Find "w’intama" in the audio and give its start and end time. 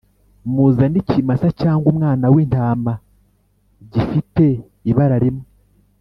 2.33-2.93